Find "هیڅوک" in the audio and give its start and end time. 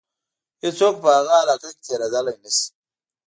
0.63-0.95